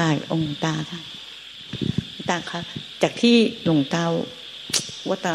[0.00, 1.00] กราบขอโอกาสองค์ตาค่ะ
[2.28, 2.60] ตาค่ะ
[3.02, 4.04] จากที่หลวงตา
[5.08, 5.34] ว่าตา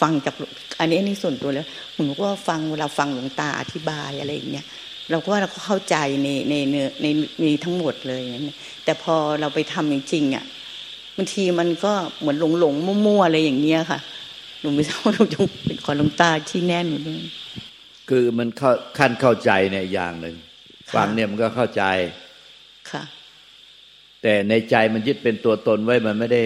[0.00, 0.34] ฟังจาก
[0.78, 4.66] อันนี้อันนี้ส่วนตัวแล้วหนูก็ฟังเวลาฟังหลวงตาอธิบายอะไรอย่างเงี้ย
[5.10, 7.06] เราก็ว่าเราก็เข้าใจในในเนื้อใน
[7.40, 8.22] ในทั้งหมดเลย
[8.84, 10.44] แต่พอเราไปทำจริงๆอะ
[11.16, 12.74] บางทีมันก็เหมือนหลงหลง
[13.06, 14.00] มั่วๆอะไรอย่างเงี้ยค่ะ
[14.60, 17.22] หนูไม่ทราบว่าหนูจะเป็นขอหลวงตาที่แน่นหนูด้วย
[18.08, 20.34] คือมันเข้าขั้นเข้าใจเนี่ยอย่างหนึ่ง
[20.94, 21.82] ฟังเนี่ยมันก็เข้าใจ
[22.90, 23.02] ค่ะ
[24.26, 26.44] แต่ในใจมันยึดเป็นตัวตนไว้มันไม่ได้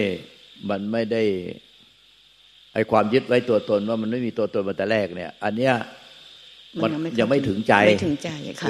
[0.69, 1.23] มันไม่ได้
[2.73, 5.73] ไอความยึดไว้ตัวตนว่ามันไม่มีตัวตนมาแต่แรกเนี่ย อันเนี้ย
[6.83, 8.29] มันยังไม่ถึงใจไม่ถึงใจ
[8.61, 8.69] ค่ะ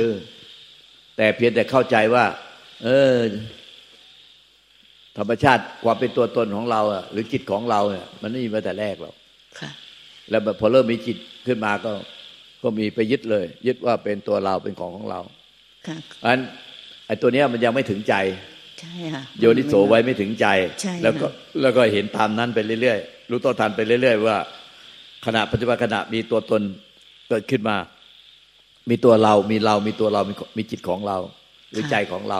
[1.17, 2.25] แต่เพียงแต่เข้าใจว่า
[2.83, 3.15] เออ
[5.17, 9.15] ธรรมชาติความเป็นตัวตนของเราอะ หรือจิตของเราเนี่ยมันไม่มีมาแต่แรกหรอก
[10.29, 11.91] แล้วพอเริ่มมีจิตขึ้นมาก็
[12.63, 15.19] ก็มีไปยึดเลย ยึดว่าเป็นตัวเราเป็นของของเรา
[16.25, 16.39] อัน
[17.07, 18.15] ไอ้ตัวเนี้ยมันยังไม่ถึงใจ
[18.79, 20.45] ใช่ค่ะโยนิโสไว้ไม่ถึงใจ
[21.03, 21.27] แล้วก็
[21.61, 24.37] แล้วก็เห็นตามนั้นไปเรื่อยๆ รู้ต่อทันไปเรื่อย ๆ ว่า
[25.25, 26.61] ขณะปัจจุบันขณะมีตัวตน
[27.29, 27.77] เกิดขึ้นมา
[28.89, 31.17] มีตัวเรา มีเรา มีตัวเรา มีมีจิตของเรา
[31.71, 32.39] หรือใจของเรา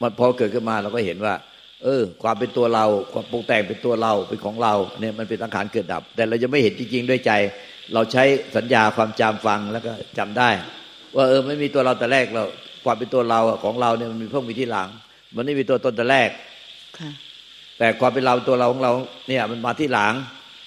[0.00, 1.34] มันพอเกิดขึ้นมาเราก็เห็นว่า
[1.84, 7.32] เออ ความเป็นตัวเรา ความปรุงแต่งเป็นตัวเรา เป็นของเรา เนี่ยมันเป็นสังขารเกิดดับ แต่เราจะไม่เห็นจริงๆด้วยใจ
[7.94, 8.24] เราใช้
[8.56, 10.50] สัญญาความจำฟังแล้วก็จำได้
[11.16, 12.44] ว่าเออไม่มีตัวเราแต่แรกเรา
[12.84, 14.88] ความเป็นตัวเราของเราเนี่ยมันมีเพิ่งมีที่หลัง
[15.36, 16.30] มันไม่มีตัวตนแต่แรก
[17.78, 18.92] แต่ความเป็นเราตัวเราของเรา
[19.28, 20.14] เนี่ย มันมาที่หลัง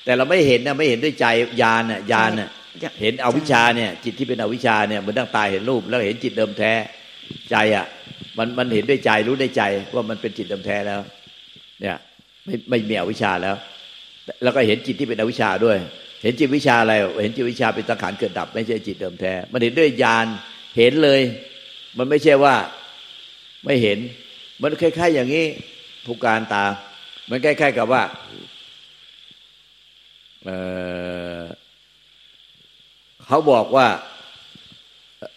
[0.05, 1.25] แต่เราไม่เห็นนะไม่เห็นด้วยใจ
[1.61, 2.49] ญาณน่ะญาณน่ะ
[3.01, 6.73] เห็นอวิชาเนี่ย จิตที่เป็นอวิชาเนี่ยมันตั้งตาเห็นรูป แล้วเห็นจิตเดิมแท้
[7.51, 7.85] ใจอะ
[8.37, 10.99] มันมันเห็นด้วยใจรู้ได้ใจว่ามันเป็นจิตเดิมแท้แล้ว
[11.81, 11.95] เนี่ย
[12.45, 13.55] ไม่ไม่มีอวิชาแล้ว
[14.43, 15.77] แล้วก็เห็นจิตที่เป็นอวิชาด้วย
[16.23, 20.25] เห็นจิตวิชาอะไร เห็นจิตวิชาเป็นสังขารเกิดดับ ไม่ใช่จิตเดิมแท้ มันเห็นด้วยญาณ
[20.77, 21.21] เห็นเลย
[21.97, 22.55] มันไม่ใช่ว่า
[23.65, 23.99] ไม่เห็น
[24.63, 25.45] มันคล้ายๆอย่างนี้
[26.05, 26.65] ผู้การตา
[27.29, 28.03] มันคล้ายๆกับว่า
[30.43, 33.87] เเขาบอกว่า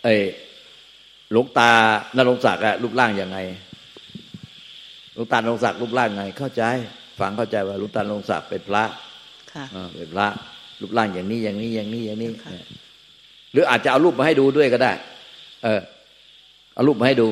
[0.02, 0.14] ไอ้
[1.32, 1.70] หลวงตา
[2.16, 3.38] นรงศักดิ์อะรูปร่างยังไง
[5.14, 6.62] หลวงตานรงศักดิ์รูปร่างไง เข้าใจ
[7.20, 8.84] ฟังเข้าใจว่าหลวงตานรงศักดิ์เป็นพระ
[9.96, 10.28] เป็นพระ
[10.80, 12.30] รูปร่างอย่างนี้อย่างนี้อย่างนี้อย่างนี้
[13.52, 14.92] หรืออาจจะเอารูปมาให้ดูด้วยก็ได้
[15.62, 15.80] เออ
[16.74, 17.26] เอารูปมาให้ดู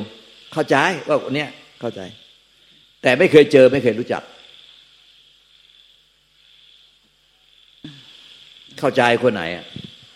[0.53, 0.75] เข้าใจ
[1.07, 1.49] ว่าเนี้ย
[1.79, 2.01] เข้าใจ
[3.01, 4.23] แต่ไม่เคยเจอไม่เคยรู้จัก
[8.79, 9.43] เข้าใจคนไหน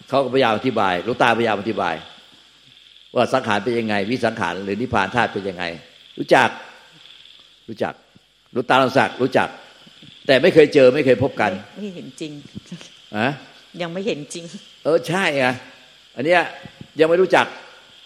[0.09, 1.95] เขาก็พยายามอธิบายลูกตาพยายามอธิบาย
[3.15, 5.63] ว่าสังขารเป็นยังไง วิสังขารหรือนิพพานธาตุเป็นยังไง
[6.17, 6.49] รู้จัก
[7.67, 7.93] รู้จัก
[8.55, 9.49] ลูกตาลงศักดิ์รู้จัก
[10.27, 12.31] แต่ไม่เคยเจอไม่เคยพบกัน ไม่เห็นจริง
[13.17, 13.27] อะ
[13.81, 14.43] ยังไม่เห็นจริง
[14.83, 15.45] เออใช่ไง
[16.15, 16.41] อันเนี้ย
[16.99, 17.45] ยังไม่รู้จัก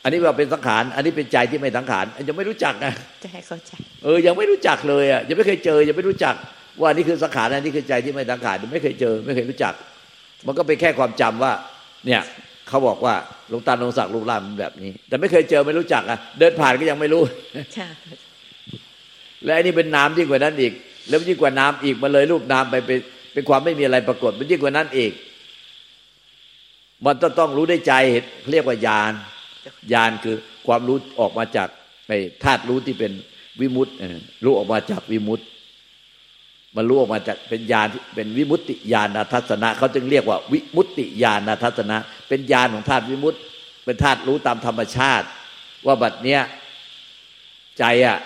[0.03, 2.93] อันนี้ว่าเป็นสังขาร อันนี้เป็นใจที่ไม่สังขารยังไม่รู้จักนะ
[3.23, 3.71] จะให้เข้าใจ
[4.03, 6.35] เออยังไม่รู้จักเลยอะยังไม่เคยเจอยังไม่รู้จัก
[6.81, 9.73] ว่านี่คือสังขารอันนี้คือใจที่ไม่สังขารไม่เคยเจอ ไม่เคยรู้จัก
[10.45, 11.53] มันก็เป็นแค่ความจำว่า
[12.05, 12.21] เนี่ย
[12.67, 13.15] เขาบอกว่า
[13.49, 17.23] หลวงตาหลวงศักดิ์รูปร่างแบบนี้ แต่ไม่เคยเจอไม่รู้จักอะเดินผ่านก็ยังไม่รู้
[17.75, 17.87] ใช่
[19.43, 20.73] และอันนี้เป็นน้ำยิ่งกว่านั้นอีก
[21.09, 22.99] แล้วยิ่งกว่าน้ำอีกมันเลยรูปน้ำไปเป็น
[23.33, 25.11] เป็นความไม่มีอะไรปรากฏมันยิ่งกว่านั้นอีก
[27.05, 27.93] มันต้องต้องรู้ได้ใจ
[28.51, 29.13] เรียกว่าญาณ
[29.93, 30.35] ญาณคือ
[30.67, 31.69] ความรู้ออกมาจาก
[32.07, 33.11] ไอ้ธาตุรู้ที่เป็น
[33.59, 33.95] วิมุตต์
[34.43, 35.47] รู้ออกมาจากวิมุตต์
[36.75, 41.97] มันรู้ออกมาจากเป็นญาณเป็นวิมุตติญาณทัศนะเขาจึงเรียกว่า วิมุตติญาณทัศนะ
[42.29, 43.41] เป็นญาณของธาตุวิมุตต์
[43.85, 45.27] เป็นธาตุรู้ตามธรรมชาติ
[45.85, 46.41] ว่าบัดเนี้ย
[47.79, 48.17] ใจอะ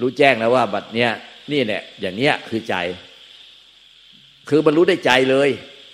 [0.00, 1.10] รู้แจ้งแล้วว่า บัดเนี้ย
[1.52, 2.76] นี่เนี่ยอย่างเนี้ยคือใจ
[4.48, 5.48] คือมันรู้ได้ใจเลย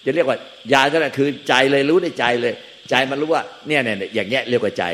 [0.04, 0.38] จะเรียกว่า
[0.72, 2.54] ญาก็คือใจเลยรู้ได้ใจเลย
[2.90, 4.84] ใจมันรู้ว่าเนี่ยเนี่ยอย่างเงี้ยเรียกว่าใจ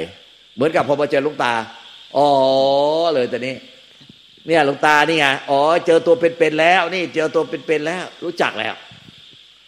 [0.55, 1.53] เหมือนกับพอมาเจอลุงตา
[2.17, 2.27] อ๋อ
[3.13, 3.55] เลยตอนนี้
[4.47, 8.75] เนี่ยลุงตานี่ไงอ๋อเจอตัวเป็นๆแล้ว นี่เจอตัวเป็นๆแล้ว รู้จักแล้ว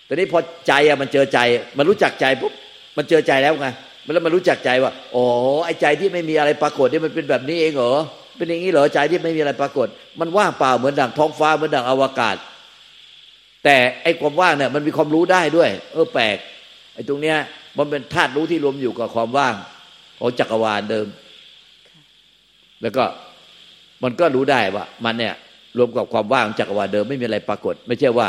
[0.09, 1.39] ตอนนี้พอใจอะมันเจอใจ
[1.79, 2.53] มันรู้จักใจปุ๊บ
[2.97, 3.69] มันเจอใจแล้วไง
[4.05, 5.25] มันแล้วมันรู้จักใจว่าอ๋อ
[5.65, 7.95] ไอ้ใจที่ไม่มีอะไรปรากฏเนี่ยมันเป็นแบบนี้เองเหรอ
[8.37, 9.87] เป็นอย่างนี้เหรอใจที่ไม่มีอะไรปรากฏ
[10.21, 12.37] มันว่างเปล่าเหมือนดังท้องฟ้าเหมือนดังอวกาศ
[13.65, 16.37] แต่ไอ้ความว่างเนี่ยมันมีความรู้ได้ด้วย เออแปลก
[16.95, 17.37] ไอ้ตรงเนี้ย
[17.79, 19.55] มันเป็นธาตุรู้ที่รวมอยู่กับความว่าง
[20.19, 21.07] ของจักรวาลเดิม
[22.83, 23.05] แล้วก็
[24.03, 25.35] มันก็รู้ได้ว่า มันเนี่ย
[25.79, 28.29] รวมกับความว่างจักรวาลเดิมไม่มีอะไรปรากฏ ไม่ใช่ว่า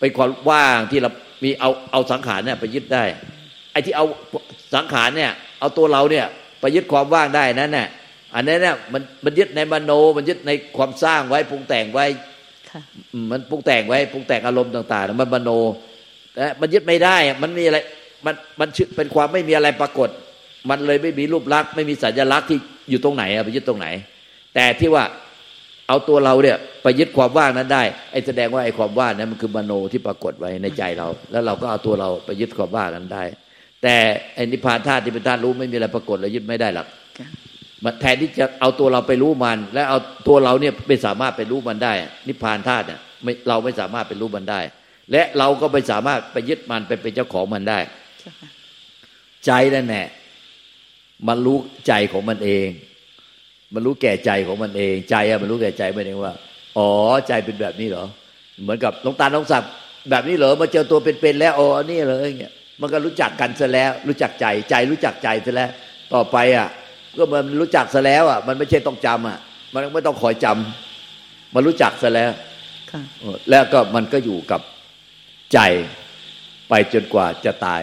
[0.00, 1.10] เป็นความว่างที่เรา
[1.44, 3.04] มีเอาเอาสังขารเนี่ยไปยึดได้
[3.72, 4.06] ไอ้ที่เอา
[4.74, 6.26] สังขารเนี่ย เอาตัวเราเนี่ย
[6.60, 7.88] ไปยึดความว่างได้นั่นแหละ
[8.34, 12.06] อันนี้เนี่ยมันมันยึดในมโน มันยึดในความสร้างไว้ปรุงแต่งไว้
[13.30, 15.50] มันปรุงแต่งไว้ปรุงแต่งอารมณ์ต่างๆ มันมโน
[16.34, 17.78] แต่มันยึดไม่ได้ มันมีอะไร
[18.26, 20.08] มันมันเป็นความไม่มีอะไรปรากฏ
[20.70, 22.58] มันเลยไม่มีรูปลักษณ์ไม่มีสัญลักษณ์ที่
[22.90, 23.86] อยู่ตรงไหนอะไปยึดตรงไหน
[24.54, 25.04] แต่ที่ว่า
[25.88, 27.82] เอาตัวเราเนี่ยไปยึดความว่างนั้นได้
[28.12, 33.24] ไอ้แสดงว่าไอ้ความว่างนั้นมันคือมโนที่ปรากฏไว้ในใจเรา แล้วเราก็เอาตัวเราไปยึดความว่างนั้นได้
[33.82, 33.96] แต่
[34.34, 36.86] ไอ้นิพพานธาตุที่เป็นธาตุรู้ไม่มีอะไรปรากฏเรายึดไม่ได้หรอก
[37.84, 39.98] มันแทนที่จะเอาตัวเราไปรู้มัน แล้วเอา
[40.28, 41.92] ตัวเราเนี่ยไม่สามารถไปรู้มันได้
[42.28, 43.00] นิพพานธาตุเนี่ย
[43.48, 44.60] เราไม่สามารถไปรู้มันได้
[45.12, 47.78] และเราก็ไม่สามารถไปยึดมันไปเป็นเจ้าของมันได้
[49.46, 50.06] ใจนั่นแหละ
[51.28, 52.68] มันรู้ใจของมันเอง
[53.74, 56.34] มันรู้แก่ใจของมันเอง ใจอะมันรู้แก่ใจมันเองว่า
[56.78, 56.88] อ๋อ
[57.28, 58.04] ใจเป็นแบบนี้เหรอ
[58.62, 59.64] เหมือนกับน้องตาน้องสับ
[60.10, 65.70] แบบนี้เหรอมาเจอตัวเป็นๆแล้วอ๋อนี่เลยเงี้ยมันก็รู้จักกันซะแล้ว รู้จักใจ ใจรู้จักใจซะแล้ว
[66.14, 66.68] ต่อไปอะ
[67.16, 69.38] ก็มันรู้จักซะแล้วอะ มันไม่ใช่ต้องจำอะ
[69.72, 72.30] มันไม่ต้องคอยจำมันรู้จักซะแล้ว
[73.50, 74.60] แล้วก็มันก็อยู่กับ
[75.52, 75.58] ใจ
[76.68, 77.82] ไปจนกว่าจะตาย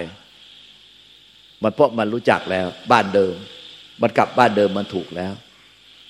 [1.64, 3.34] มันเพราะมันรู้จักแล้ว บ้านเดิม
[4.02, 5.34] มันกลับบ้านเดิมมันถูกแล้ว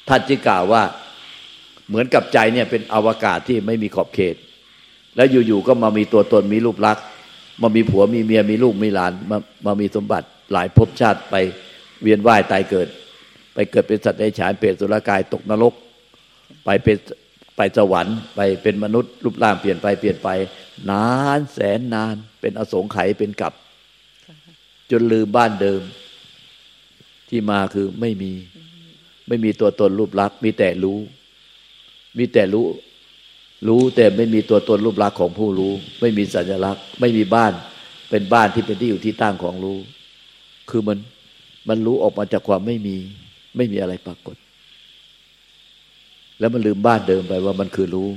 [0.07, 0.83] ท่านจึงกล่าวว่า
[1.89, 4.35] เหมือนกับใจเนี่ยเป็นอวกาศที่ไม่มีขอบเขต
[5.15, 7.05] แล้วอยู่ๆก็มามีตัวตนมีรูปลักษณ์
[7.61, 11.35] มามีผัวมีเมียมีลูกมีหลานมามามีสมบัติหลายภพชาติไป
[12.01, 12.87] เวียนว่ายตายเกิด
[13.53, 15.73] ไปเกิดเป็นสัตว์ในฉานเปรตสุรกายตกนรก
[16.65, 16.97] ไปเป็น
[17.57, 20.29] ไปสวรรค์ไปเป็นมนุษย์รูปร่างเปลี่ยนไปเปลี่ยนไป
[20.89, 21.07] นา
[21.37, 23.53] นแสนนาน เป็นอสงไขยเป็นกับ
[24.91, 25.81] จนลืมบ้านเดิม
[27.29, 28.31] ที่มาคือไม่มี
[29.27, 30.99] ไม่มีตัวตนรูปลักษณ์มีแต่รู้
[32.17, 32.65] มีแต่รู้
[33.67, 37.53] รู้แต่ไม่มีตัวตนรูปลักษณ์ของผู้รู้ ไม่มีสัญลักษณ์ ไม่มีบ้าน
[38.09, 39.77] เป็นบ้านที่เป็นที่อยู่ที่ตั้งของรู้
[40.69, 40.97] คือมัน
[41.69, 42.97] มันรู้ออกมาจากความไม่มี
[43.57, 44.35] ไม่มีอะไรปรากฏ
[46.39, 48.09] แล้วมันลืมบ้านเดิมไปว่ามันคือรู้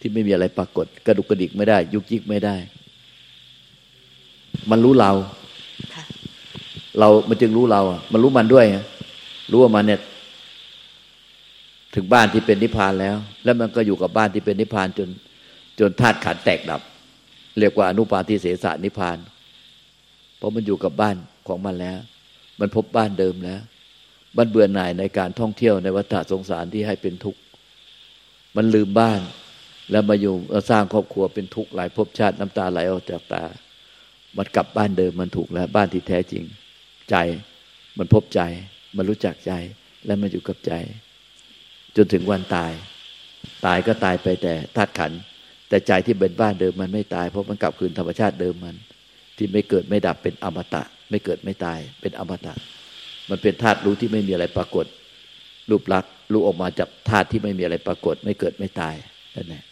[0.00, 2.56] ที่ไม่มีอะไรปรากฏ กระดุกกระดิกไม่ได้ ยุกยิกไม่ได้
[4.70, 5.12] มันรู้เรา
[6.98, 8.66] เรามันจึงรู้เราอะมันรู้มันด้วย
[9.50, 10.00] รู้ว่ามันเนี่ย
[11.94, 15.08] ถึงบ้านที่เป็นนิพพานแล้ว แล้วมันก็อยู่กับบ้านที่เป็นนิพพานจน
[15.78, 16.80] จนธาตุขันแตกดับ
[17.58, 19.18] เรียกว่าอนุปาทิเสสนิพพาน
[20.36, 21.16] เพราะมันอยู่กับบ้าน
[21.48, 21.98] ของมันแล้ว
[22.60, 23.60] มันพบบ้านเดิมแล้ว
[24.38, 27.40] มันเบื่อหน่ายในการท่องเที่ยวในวัฏสงสารที่ให้เป็นทุกข์
[28.56, 29.20] มันลืมบ้าน
[29.90, 30.34] แล้วมาอยู่
[30.70, 33.44] สร้างครอบครัวเป็นทุกข์หลายภพชาติน้ำตาไหลออกจากตา
[34.36, 36.44] มันกลับบ้านเดิมมันถูกแล้ว บ้านที่แท้จริง
[37.12, 37.16] ใจ
[37.98, 38.40] มันพบใจ
[38.96, 39.52] มันรู้จักใจ
[40.06, 40.72] และมันอยู่กับใจ
[41.96, 42.72] จนถึงวันตาย
[43.66, 45.12] ตายก็ตายไปแต่ธาตุขัน
[45.68, 48.76] แต่ใจที่เป็นบ้านเดิมมันไม่ตาย เพราะมันกลับคืนธรรมชาติเดิมมัน
[49.36, 52.54] ที่ไม่เกิดไม่ดับเป็นอมตะ ไม่เกิดไม่ตาย เป็นอมตะ
[53.30, 54.86] มันเป็นธาตุรู้ที่ไม่มีอะไรปรากฏ
[55.70, 58.94] รูปลักษณ์รู้ออกมาจากธาตุที่ไม่มีอะไรปรากฏ ไม่เกิดไม่ตาย
[59.36, 59.64] นั่นแหละ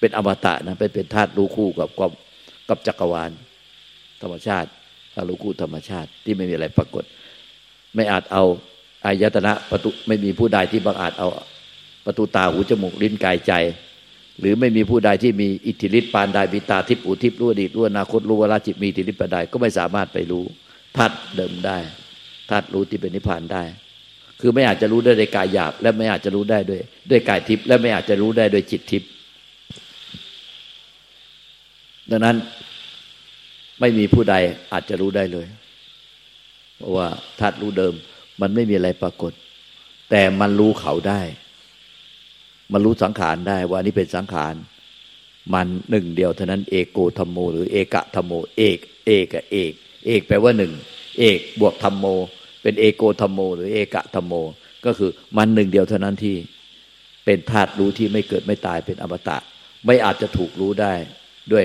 [0.00, 2.12] เป็นอมตะนะเป็นเป็นธาตุรู้คู่กับกับ
[2.68, 3.30] กับจักรวาล
[4.22, 4.70] ธรรมชาติ
[5.16, 7.04] อรูกูธรรมชาติที่ไม่มีอะไรปรากฏ
[7.94, 8.44] ไม่อาจเอา
[9.04, 11.28] อายตนะประตูไม่มีผู้ใดที่บังอาจเอา
[12.06, 13.52] ประตูตาหูจมูกลิ้นกายใจ
[14.40, 20.44] หรือไม่มีผู้ใดที่มีอิทธิฤทธิปานใดมีตาทิพย์อุทิพย์รู้อดีตรู้อนาคตรู้วลาจิตมีอิทธิฤทธิ์ปานใดก็ไม่สามารถไปรู้
[20.96, 21.78] ทัดเดิมได้
[22.50, 23.62] ทัดรู้ที่เป็นนิพพานได้
[24.40, 26.80] คือไม่อาจจะรู้ได้ด้วยกายหยาบ และไม่อาจจะรู้ได้ด้วย
[27.10, 29.08] ด้วยกายทิพย์และไม่อาจจะรู้ได้ด้วยจิตทิพย์
[32.10, 32.36] ดังนั้น
[33.80, 34.34] ไม่มีผู้ใด
[34.72, 35.46] อาจจะรู้ได้เลย
[36.76, 37.06] เพราะว่า
[37.40, 37.94] ธาตุรู้เดิม
[38.40, 39.32] มันไม่มีอะไรปรากฏ
[40.10, 41.20] แต่มันรู้เขาได้
[42.72, 44.54] มันรู้สังขารได้ว่านี่เป็นสังขาร
[45.54, 49.72] มันหนึ่งเดียวเท่านั้นเอกโกธรรมโม หรือเอกะธรรมโม เอกเอกะเอก
[50.06, 50.72] เอกแปลว่าหนึ่ง
[51.18, 52.06] เอกบวกธรรมโม
[52.62, 54.34] เป็นเอโกธรรมโม หรือเอกะธรรมโม
[54.84, 56.36] ก็คือมันหนึ่งเดียวเท่านั้นที่
[57.24, 59.38] เป็นธาตุรู้ที่ไม่เกิดไม่ตายเป็นอมตะ
[59.86, 60.92] ไม่อาจจะถูกรู้ได้
[61.52, 61.64] ด้วย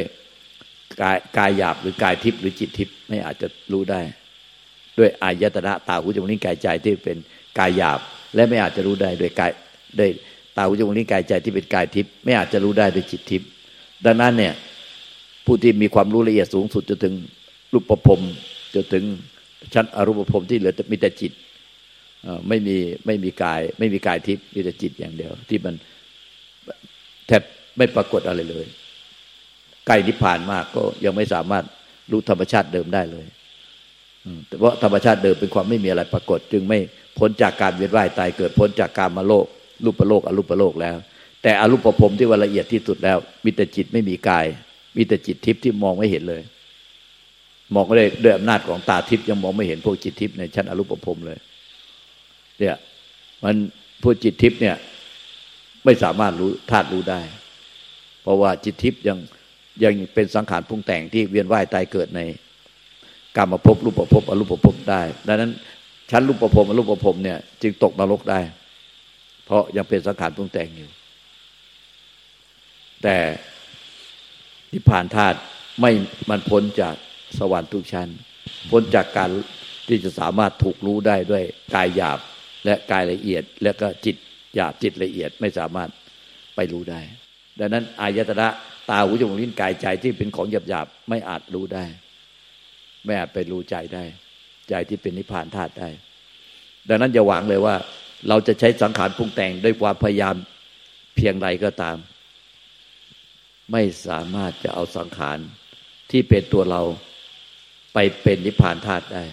[1.01, 4.01] กายกายหยาบหรือกายทิพย์หรือจิตทิพย์ไม่อาจจะรู้ได้
[4.97, 7.17] ด้วยอายตนะตาหูจมูกลิ้นกายใจที่เป็น
[7.59, 7.99] กายหยาบ
[8.35, 9.51] และไม่อาจจะรู้ได้ด้วยกาย
[9.99, 10.09] ด้วย
[10.57, 13.47] ตาหูจมูกลิ้นกายใจที่เป็นกายทิพย์ไม่อาจจะรู้ได้ด้วยจิตทิพย์
[14.05, 14.53] ดังนั้นเนี่ย
[15.45, 17.13] ผู้ที่มีความรู้ละเอียดสูงสุดจะถึง
[17.73, 18.19] รูปภพ
[18.75, 19.03] จะถึง
[19.73, 21.31] ชั้นอรูปภพที่เหลือมีแต่จิต
[22.47, 25.75] ไม่มีไม่มีกาย ไม่มีกายทิพย์มีแต่จิตอย่างเดียว ที่มัน
[27.27, 27.41] แทบ
[27.77, 28.65] ไม่ปรากฏอะไรเลย
[29.89, 31.65] ใกล้นิพพานมากก็ยังไม่สามารถ
[32.11, 33.25] รู้ธรรมชาติเดิมได้เลย
[34.47, 36.79] แต่เพราธรรมชาติเดิมเป็นความไม่มีอะไรปรากฏ จึงไม่
[37.17, 39.45] พ้นจากการเวียนว่ายตายเกิดพ้นจากการมาโลก
[39.85, 40.97] รูปโลกอรูปโลกแล้ว
[41.43, 44.45] แต่อรูปภพที่ว่าละเอียดที่สุดแล้ว มีแต่จิตไม่มีกาย
[44.97, 46.41] มีแต่จิตทิพย์ที่มองไม่เห็นเลย
[47.73, 51.37] มองก็ได้ด้วยอำนาจของตาทิพย์ยังมองไม่เห็นพวกจิตทิพย์ในชั้นอรูปภพเลย
[52.59, 52.75] เนี่ย
[53.43, 53.55] มัน
[54.03, 54.75] พวกจิตทิพย์เนี่ย
[55.85, 57.21] ไม่สามารถรู้ธาตุรู้ได้
[58.21, 59.17] เพราะว่าจิตทิพย์ยัง
[59.83, 62.21] ยังเป็นสังขารปรุงแต่งที่เวียนว่ายตายเกิดใน
[63.35, 65.51] การมาพบรูปประพบอรูปประพบได้ ดังนั้น
[66.11, 68.39] ชั้นรูปประพบอรูปประพบเนี่ย จึงตกนรกได้
[69.45, 70.89] เพราะยังเป็นสังขารปรุงแต่งอยู่
[73.03, 73.17] แต่
[74.73, 75.37] นิพพานธาตุ
[75.81, 75.91] ไม่
[76.29, 76.95] มันพ้นจาก
[77.39, 78.09] สวรรค์ทุกชั้น
[78.71, 79.29] พ้นจากการ
[79.87, 81.43] ที่จะสามารถถูกรู้ได้ด้วย
[81.75, 82.19] กายหยาบ
[82.65, 84.15] และกายละเอียด และก็จิต
[84.55, 85.89] หยาบจิตละเอียดไม่สามารถ
[86.55, 87.01] ไปรู้ได้
[87.59, 88.47] ดังนั้นอายตนะ
[88.89, 91.85] ตาหูจมูกลิ้นกายใจที่เป็นของหยาบหยาบไม่อาจรู้ได้
[93.05, 94.03] ไม่อาจไปรู้ใจได้
[94.69, 95.89] ใจที่เป็นนิพพานธาตุได้
[96.89, 97.75] ดังนั้นอย่าหวังเลยว่า
[98.29, 100.35] เราจะใช้สังขารปรุงแต่งด้วยความพยายาม
[101.15, 101.97] เพียงใดก็ตาม
[103.71, 105.37] ไม่สามารถจะเอาสังขาร
[106.11, 106.81] ที่เป็นตัวเรา
[107.93, 109.23] ไปเป็นนิพพานธาตุได้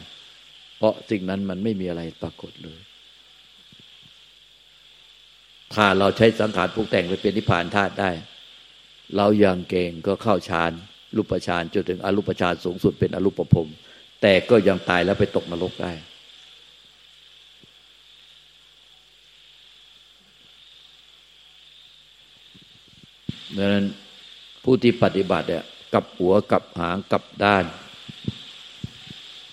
[0.77, 2.79] เพราะสิ่งนั้นมันไม่มีอะไรปรากฏเลย
[5.75, 8.11] ถ้าเราใช้สังขารปรุงแต่งไปเป็นนิพพานธาตุได้
[9.17, 10.73] เรายังเก่งก็เข้าฌาน
[11.17, 13.67] รูปฌานจนถึงอรูปฌานสูงสุดเป็นอรูปภพ
[14.23, 15.93] แต่ก็ยังตายแล้วไปตกนรกได้
[23.57, 23.87] ดังนั้น
[24.65, 27.65] ผู้ที่ปฏิบัติเนี่ยกับหัวกับหางกับด้าน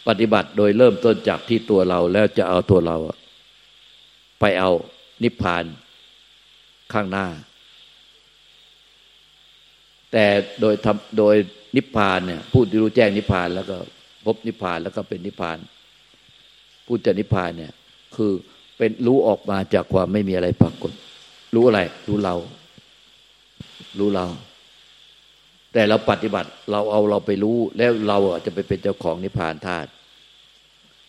[0.07, 2.97] ปฏิบัติโดยเริ่มต้นจากที่ตัวเราแล้วจะเอาตัวเรา
[4.39, 4.71] ไปเอา
[5.23, 5.63] นิพพาน
[6.93, 7.27] ข้างหน้า
[10.11, 10.25] แต่
[10.61, 11.35] โดยทำโดย
[11.75, 13.77] นิพพานเนี่ยพูดที่รู้แจ้งนิพพาน แล้วก็
[14.25, 15.57] พบนิพพานแล้วก็เป็นนิพพาน
[16.85, 17.73] พูดจะนิพพานเนี่ย
[18.15, 18.31] คือ
[18.77, 20.91] เป็นรู้ออกมาจากความไม่มีอะไรปรากฏ
[21.55, 22.35] รู้อะไร รู้เรา
[23.99, 24.25] รู้เรา
[25.73, 29.89] แต่เราปฏิบัติเราเอาเราไปรู้ แล้วเราจะไปเป็นเจ้าของนิพพานธาตุ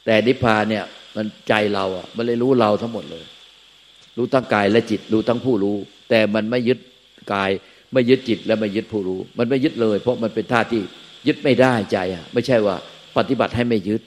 [0.04, 0.84] แต่นิพพานเนี่ย
[1.16, 3.24] มันใจเราอะ มันเลยรู้เราทั้งหมดเลย
[4.16, 5.76] รู้ทั้งกายและจิตรู้ทั้งผู้รู้
[6.10, 6.78] แต่มันไม่ยึด
[7.34, 7.50] กาย
[7.92, 10.82] ไม่ยึดจิตและไม่ยึดผู้รู้ มันไม่ยึดเลย เพราะมันเป็นธาที่
[11.26, 12.76] ยึดไม่ได้ใจอะไม่ใช่ว่า
[13.16, 14.00] ปฏิบัติให้ไม่ยึด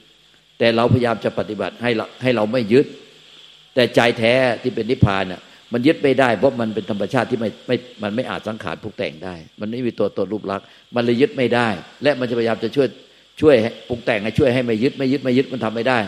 [0.60, 2.86] แต่เราพยายามจะปฏิบัติให้เราให้เราไม่ยึด
[3.76, 5.42] แต่ใจแท้ที่เป็นนิพพานอะ
[5.74, 11.68] มันยึดไม่ได้เพราะมันเป็นธรรมชาติที่ไม่ไม่มันไม่อาจสังขารปรุงแต่งได้ มันไม่มีตัวตนรูปลักษณ์มันเลยยึดไม่ได้
[12.04, 12.88] และมันจะพยายามจะช่วย
[13.42, 13.56] ช่วย
[13.90, 16.00] ปรุงแต่งให้ช่วยให้ไม่ยึดไม่ยึดไม่ยึดมันทำไม่ได้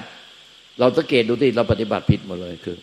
[0.79, 2.77] เราสังเกตดูที่เราปฏิบัติผิดหมดเลยคือ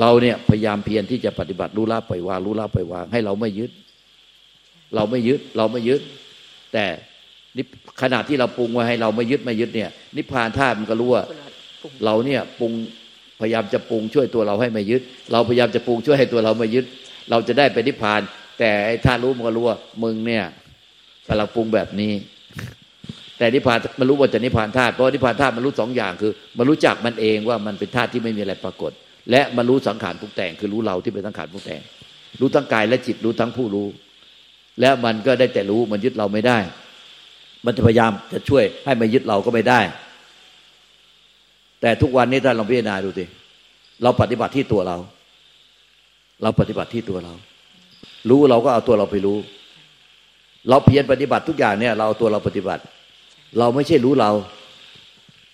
[0.00, 3.70] เราเนี่ยพยายามเพียรที่จะปฏิบัติรู้ละปล่อยวางรู้ละปล่อยวางให้เราไม่ยึด
[4.94, 6.00] เราไม่ยึดเราไม่ยึด
[6.72, 6.84] แต่
[8.02, 11.24] ขณะที่เราปรุงไว้ให้เราไม่ยึดไม่ยึดเนี่ย นิพพานธาตุมันก็รู้ว่า
[12.04, 12.72] เราเนี่ยปรุง
[13.40, 16.84] พยายามจะปรุงช่วยตัวเราให้ไม่ยึด เราพยายามจะปรุงช่วยให้ตัวเราไม่ยึด
[17.30, 18.20] เราจะได้เป็นนิพพาน
[18.58, 20.44] แต่ไอ้ท่ารู้มันก็รู้ว่ามึงเนี่ย
[21.28, 22.12] กำลังปรุงแบบนี้
[23.38, 28.92] แต่นิพพานมันรู้ว่าจะนิพพานธาตุเพราะนิพพานธาตุมันรู้สองอย่างคือ มันรู้จักมันเองว่ามันเป็นธาตุที่ไม่มีอะไรปรากฏ
[29.30, 31.80] และมันรู้สังขารปรุงแต่ง คือรู้เราที่เป็นสังขารปรุงแต่ง
[32.40, 33.86] รู้ทั้งกายและจิตรู้ทั้งผู้รู้
[34.80, 36.58] แล้วมันก็ได้แต่รู้มันยึดเราไม่ได้
[37.64, 39.80] มันจะพยายามจะช่วยให้มันยึดเราก็ไม่ได้
[41.80, 43.24] แต่ทุกวันนี้ท่านลองพิจารณาดูสิ
[44.02, 44.96] เราปฏิบัติที่ตัวเรา
[46.42, 47.34] เราปฏิบัติที่ตัวเรา
[48.30, 49.38] รู้เราก็เอาตัวเราไปรู้
[50.68, 52.82] เราเพียรปฏิบัติทุกอย่างเนี่ย เราเอาตัวเราปฏิบัติ
[53.58, 54.30] เราไม่ใช่รู้เรา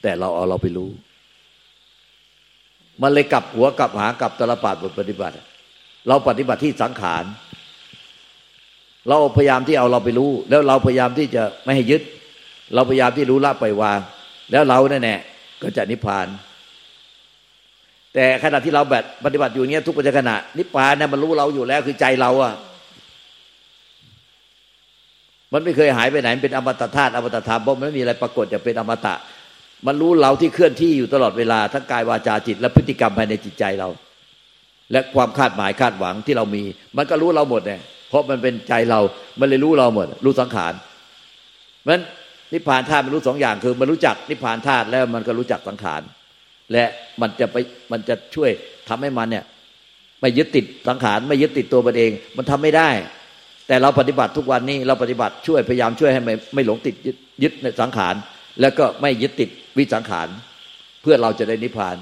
[0.02, 0.88] แต่เราเอาเราไปรู้
[3.02, 5.34] มันเลยกลับหัวกลับหากลับตลปัดบทปฏิบัติ
[6.08, 7.24] เราปฏิบัติที่สังขาร
[9.08, 12.02] เราพยายามที่เอาเราไปรู้ แล้วเราพยายามที่จะไม่ให้ยึด
[12.74, 14.00] เราพยายามที่รู้ละปล่อยวาง
[14.50, 15.14] แล้วเราแน่
[15.62, 16.26] ก็จะนิพพาน
[18.14, 22.54] แต่ขณะที่เราแบบปฏิบัติอยู่เนี้ยทุกปัจจุบันนิพพานเนี่ยมันรู้เราอยู่แล้วคือใจเราอะ
[25.52, 29.14] มันไม่เคยหายไปไหนเป็นอมตะธาตุอมตะธรรมเพราะมันไม่มีอะไรปรากฏจะเป็นอมตะ
[29.86, 33.88] มันรู้เราที่เคลื่อนที่อยู่ตลอดเวลาทั้งกายวาจาจิต และพฤติกรรมภายในจิตใจเรา
[34.92, 36.62] และความคาดหมายคาดหวังที่เรามี
[36.96, 39.00] มันก็รู้เราหมดเนี่ยเพราะมันเป็นใจเรา
[39.40, 40.72] มันเลยรู้เราหมด รู้สังขาร
[41.86, 42.00] มัน
[42.52, 46.02] นิพพานธาตุมันรู้สองอย่างคือ มันรู้จักนิพพานธาตุแล้วมันก็รู้จักสังขาร
[46.72, 46.84] และ
[47.20, 47.56] มันจะไป
[47.92, 48.50] มันจะช่วย
[48.88, 49.44] ทำให้มันเนี่ย
[50.20, 52.88] ไม่ยึดติดสังขารไม่ยึดติดตัวมันเอง มันทำไม่ได้
[53.68, 58.14] แต่เราปฏิบัติทุกวันนี้เราปฏิบัติช่วยพยายามช่วยให้ไม่ไม่หลงติดยึดยึดในสังขาร
[58.60, 60.28] แล้วก็ไม่ยึดติดวิสังขาร
[61.02, 61.96] เพื่อเราจะได้นิพพาน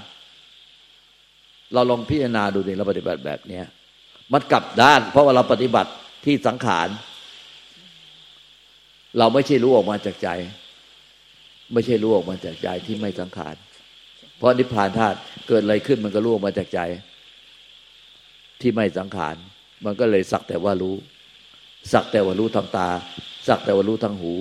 [1.74, 3.64] เราลองพิจารณาดูดิเราปฏิบัติแบบเนี้ย
[4.32, 5.90] มันกลับด้าน เพราะว่าเราปฏิบัติ
[6.24, 6.88] ที่สังขาร
[9.18, 10.28] เราไม่ใช่รู้ออกมาจากใจ
[11.72, 13.54] ไม่ใช่รู้ออกมาจากใจที่ไม่สังขาร
[14.36, 16.80] เพราะนิพพานธาตุเกิดอะไรขึ้นมันก็รู้ออกมาจากใจ
[18.60, 19.34] ที่ไม่สังขาร
[19.84, 20.94] มันก็เลยสักแต่ว่ารู้
[21.92, 22.88] สักแต่ว่ารู้ทางตา
[23.48, 24.32] สักแต่ว่ารู้ทางหู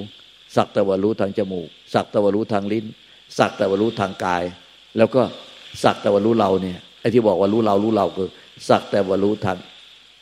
[0.58, 2.86] สักแต่ว่ารู้ทางจมูก สักแต่ว่ารู้ทางลิ้น
[3.38, 4.44] สักแต่ว่ารู้ทางกาย
[4.98, 5.22] แล้วก็
[5.84, 8.30] สักแต่ว่ารู้เราเนี่ยไอ้ที่บอกว่ารู้เรารู้เราคือ
[8.70, 9.58] สักแต่ว่ารู้ทาง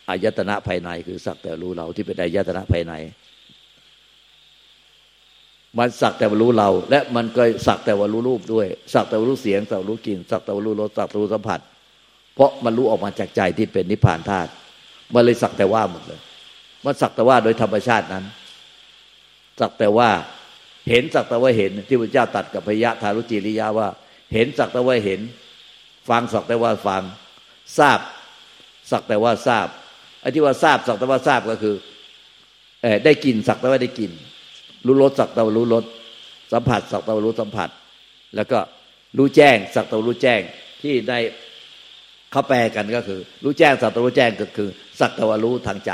[0.09, 2.93] อายตนะภายใน คือสักแต่รู้เราที่เป็นอายตนะภายใน
[5.77, 11.59] มันสักแต่ว่ารู้เรา และมันก็สักแต่ว่ารู้รูปด้วย สักแต่ว่ารู้เสียง สักรู้กลิ่น สักแต่ว่ารู้รสสักแต่รู้สัมผัส
[12.35, 14.49] เพราะมันรู้ออกมาจากใจที่เป็นนิพพานธาตุ
[15.13, 16.19] มันเลยสักแต่ว่าหมดเลย
[16.85, 18.23] มันสักแต่ว่าโดยธรรมชาตินั้น
[19.59, 20.09] สักแต่ว่า
[20.89, 23.87] เห็นสักแต่ว่าเห็นที่พระเจ้าตัดกับพยะทารุจิริยาว่า
[24.33, 25.19] เห็นสักแต่ว่าเห็น
[26.09, 27.03] ฟังสักแต่ว่าฟัง
[27.77, 27.99] ทราบ
[28.91, 29.67] สักแต่ว่าทราบ
[30.21, 31.75] ไอ้ที่ว่าทราบสักแต่ว่าทราบก็คือ
[33.05, 34.11] ได้กินสักแต่ว่าได้กิน
[34.85, 35.83] รู้รสสักแต่ว่ารู้รส
[36.53, 37.69] สัมผัสสักแต่ว่ารู้สัมผัส
[38.35, 38.59] แล้วก็
[39.17, 40.41] รู้แจ้งสักแต่ว่ารู้แจ้ง
[40.81, 41.19] ที่ได้
[42.31, 44.69] เขาแปลกันก็คือ รู้แจ้งสักแต่ว่ารู้แจ้งก็คือ
[44.99, 45.91] สักแต่ว่ารู้ทางใจ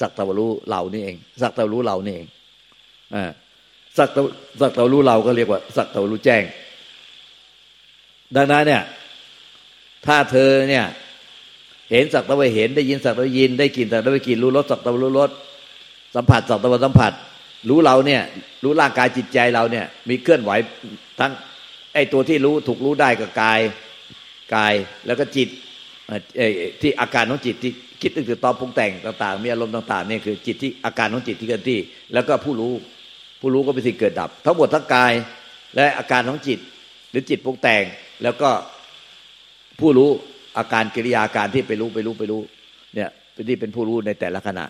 [0.00, 2.26] สักต่ว่ารู้เรานี่เอง สักต่ว่ารู้เรานี่เอง
[3.98, 4.20] สักต่
[4.60, 6.42] สักต่ว่ารู้เราก็เรียกว่า สักต่ว่ารู้แจ้ง
[8.36, 8.82] ดังนั้นเนี่ย
[10.06, 10.84] ถ้าเธอเนี่ย
[11.90, 15.30] เห็นสักต่ว่าเห็นได้ยินสักต่ว่ายิน ได้กลิ่นสักต่ว่ากินรู้รสสักต่ว่ารู้รส
[16.14, 17.12] สัมผัสสักต่ว่าสัมผัส
[17.68, 18.22] รู้เราเนี่ย
[18.62, 20.50] รู้ร่างกายจิตใจเราเนี่ย มีเคลื่อนไหว
[21.20, 21.32] ทั้ง
[21.94, 23.60] ไอตัวที่รู้ถูกรู้ได้กับกาย
[24.54, 24.74] กาย
[25.06, 25.48] แล้วก็จิต
[26.80, 28.90] ที่อาการของจิตที่ คิดนึกตอนปรุงแต่ง
[29.22, 31.78] ต่าง ๆ มีอารมณ์ต่างๆเนี่ยคือจิตที่อาการของจิตที่เกิดที่
[32.14, 32.72] แล้วก็ผู้รู้
[33.40, 35.12] ผู้รู้ก็เป็นสิ่งเกิดดับ ทั้งหมดทั้งกาย
[35.74, 36.58] และอาการของจิต
[37.10, 37.82] หรือจิตปรุงแต่ง
[38.22, 38.50] แล้วก็
[39.80, 40.10] ผู้รู้
[40.58, 42.40] อาการกิริยาการที่ไปรู้ไปรู้ไปรู้
[42.94, 44.64] เนี่ยเป็นที่เป็นผู้รู้ในแต่ละขณะ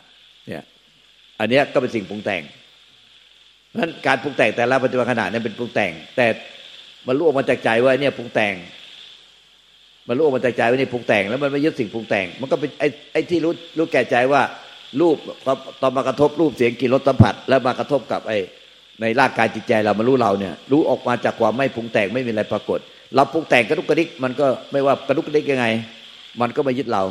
[0.47, 0.63] เนี่ย
[1.41, 2.43] อันนี้ก็เป็นสิ่งปรุงแต่ง
[3.69, 6.27] เพราะนั้นการปรุงแต่งแต่ละปัจจุบันขณะนี้เป็นปรุงแต่ง แต่
[7.07, 8.55] มันรู้ออกมาจากใจว่าเนี่ยปรุงแต่ง
[10.09, 14.43] มันรู้ออกมาจใจว่านี่ปรุงแต่ง แล้วมันไม่ยึดสิ่งปรุงแต่ง มันก็เป็นไอ้ไอ้ที่รู้รู้แก่ใจว่า
[15.01, 15.17] รูป
[15.81, 18.39] ตอนมากระทบรูปเสียงกลิ่นรสสัมผัส แล้วมากระทบกับไอ้
[19.01, 22.79] ในร่างกายจิตใจเรามารู้เราเนี่ย รู้ออกมาจากความไม่ปรุงแต่งไม่มีอะไรปรากฏ
[23.15, 25.67] เราปรุงแต่งกระดุกกระดิกมันก็ไม่ว่ากระดุกกระดิกยังไง
[26.41, 27.03] มันก็ไม่ยึดเรา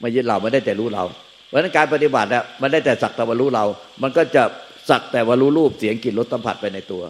[0.00, 1.04] ไม่ยึดเราไม่ได้แต่รู้เรา
[1.46, 3.64] เพราะฉะนั้นการปฏิบัติเนี่ยมันได้แต่สักแต่ว่ารู้เรา
[4.02, 4.42] มันก็จะ
[4.90, 7.02] สักแต่ว่ารู้รูปเสียงกลิ่นรสสัมผัสไปในตัว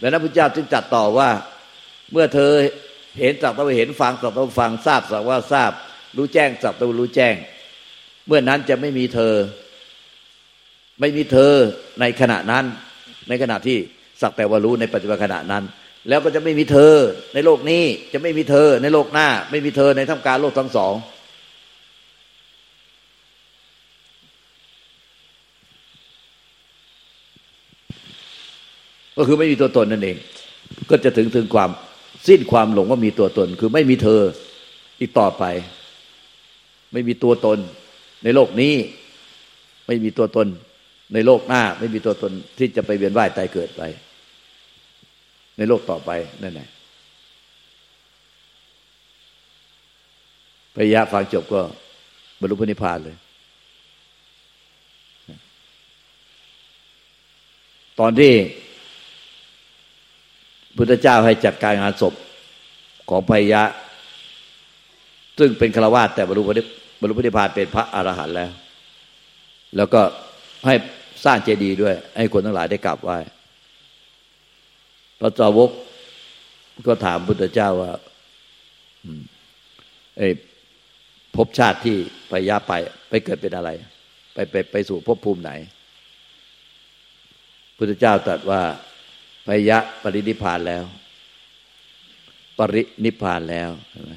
[0.00, 1.28] ดังนั้นพระเจ้าจึงจัดต่อว่า
[2.12, 2.50] เมื่อเธอ
[3.18, 5.72] เห็นสักแต่ว่าเห็นฟังสักแต่ว่าฟังทราบสักว่าทราบ
[6.16, 7.34] รู้แจ้งสักแต่ว่ารู้แจ้ง
[8.26, 9.34] เมื่อนั้นจะไม่มีเธอ
[11.00, 11.52] ไม่มีเธอ
[12.00, 12.64] ในขณะนั้น
[13.28, 13.78] ในขณะที่
[14.20, 15.64] สักแต่ว่ารู้ในปัจจุบันขณะนั้น
[16.08, 16.92] แล้วก็จะไม่มีเธอ
[17.34, 20.94] ในโลกนี้จะไม่มีเธอในโลกหน้า ไม่มีเธอในท่ามกลางโลกทั้งสอง
[29.16, 30.16] ก็คือไม่มีตัวตนนั่นเอง
[30.90, 31.70] ก็จะถึงถึงความ
[32.28, 34.20] สิ้นความหลงว่ามีตัวตน คือไม่มีเธอ
[35.00, 35.44] อีกต่อไป
[36.92, 37.58] ไม่มีตัวตน
[38.24, 38.74] ในโลกนี้
[39.86, 40.46] ไม่มีตัวตน
[41.14, 43.82] ในโลกหน้า ไม่มีตัวตนที่จะไปเวียนว่ายตายเกิดไป
[45.58, 46.10] ในโลกต่อไป
[46.42, 46.68] นั่นแหละ
[50.74, 51.60] พยะฟังจบก็
[52.40, 53.16] บรรลุพระนิพพานเลย
[58.00, 58.32] ตอนที่
[60.76, 62.14] พุทธเจ้าให้จัดการงานศพ
[63.10, 63.62] ของพยะ
[65.38, 68.50] ซึ่งเป็นฆราวาสแต่บรรลุบรรลุพระนิพพานเป็นพระอรหันต์แล้ว
[69.76, 70.00] แล้วก็
[70.66, 70.74] ให้
[71.24, 73.18] สร้างเจดีย์ด้วย ให้คนทั้งหลายได้กราบไหว้
[75.20, 75.70] พระจาวก
[76.86, 77.92] ก็ถามพุทธเจ้าว่า
[80.18, 80.28] ไอ้
[81.36, 81.96] ภพชาติที่
[82.30, 82.72] พยะไป
[83.08, 83.70] ไปเกิดเป็นอะไร
[84.34, 85.52] ไปไปไปสู่ภพภูมิไหน
[87.76, 88.62] พุทธเจ้าตรัสว่า
[89.46, 90.84] พยะปรินิพานแล้ว
[92.58, 94.12] ปรินิพานแล้วใช่ไหม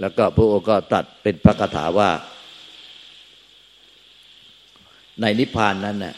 [0.00, 2.10] แล้วก็พระองค์ก็ตัดเป็นพระคาถาว่า
[5.20, 6.14] ในนิพพานนั้นน่ะ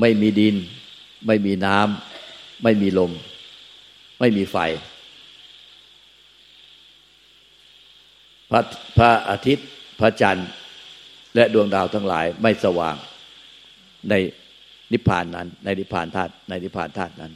[0.00, 0.56] ไม่มีดิน
[1.26, 3.12] ไม่มีน้ำไม่มีลม
[4.20, 4.56] ไม่มีไฟ
[8.50, 8.60] พระ
[8.98, 9.68] พระอาทิตย์
[10.00, 10.48] พระจันทร์
[11.34, 12.96] และดวงดาวทั้งหลายไม่สว่าง
[14.10, 14.14] ใน
[14.92, 17.32] นิพพานนั้น ในนิพพานธาตุในนิพพานธาตุนั้น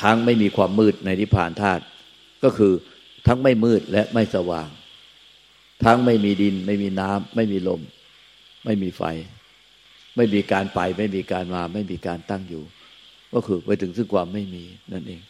[0.00, 1.82] ทั้งไม่มีความมืดในนิพพานธาตุ
[2.44, 2.72] ก็คือ
[3.26, 4.68] ทั้งไม่มืดและไม่สว่าง
[5.84, 7.80] ทั้งไม่มีดิน ไม่มีน้ำไม่มีลม
[8.64, 9.02] ไม่มีไฟ
[10.16, 12.64] ไม่มีการไป ไม่มีการมา ไม่มีการตั้งอยู่
[13.34, 15.22] ก็คือไปถึงซึ่งความไม่มีนั่นเอง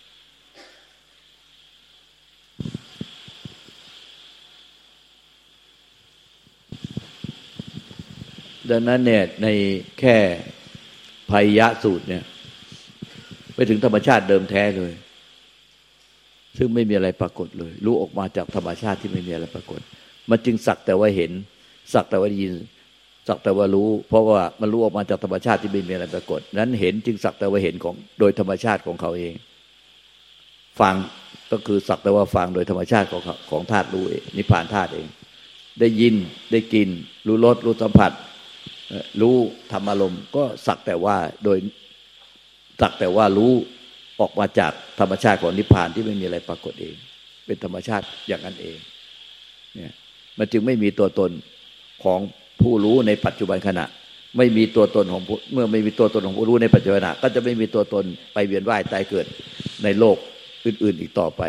[8.70, 9.48] ดังนั้นเนี่ยใน
[10.00, 10.16] แค่
[11.30, 12.22] ภัยยะสูตรเนี่ย
[13.54, 14.92] ไปถึงธรรมชาติเดิมแท้เลย
[16.58, 19.80] ซึ่งไม่มีอะไรปรากฏเลย รู้ออกมาจากธรรมชาติที่ไม่มีอะไรปรากฏ
[20.30, 21.32] มันจึงสักแต่ว่าเห็น
[21.94, 22.52] สักแต่ว่ายิน
[23.28, 29.32] สักแต่ว่ารู้ เพราะว่ามันรู้ออกมาจากธรรมชาติที่ไม่มีอะไรปรากฏ นั้นเห็นจึงสักแต่ว่าเห็นของโดยธรรมชาติของเขาเอง
[30.80, 30.94] ฟัง
[31.52, 35.06] ก็คือสักแต่ว่าฟังโดยธรรมชาติของของธาตุรู้เองนิพพานธาตุเอง
[35.80, 36.14] ได้ยิน
[36.52, 36.88] ได้กิน
[37.26, 38.12] รู้รสรู้สัมผัส
[39.20, 39.36] รู้
[39.72, 41.58] ธรรมอารมณ์ก็สักแต่ว่าโดย
[42.80, 43.52] สักแต่ว่ารู้
[44.20, 46.96] ออกมาจากธรรมชาติของนิพพานที่ไม่มีอะไรปรากฏเอง
[47.46, 48.78] เป็นธรรมชาติอย่างนั้นเอง
[49.74, 49.92] เนี่ย
[50.38, 51.30] มันจึงไม่มีตัวตน
[52.04, 52.20] ของ
[52.62, 53.84] ผู้รู้ในปัจจุบันขณะ
[54.36, 59.26] ไม่มีตัวตนของเมื่อไม่มีตัวตนของผู้รู้ในปัจจุบันก็จะไม่มีตัวตนไปเวียนว่ายตายเกิด
[59.84, 60.16] ในโลก
[60.66, 61.42] อื่น ๆ อีกต่อไป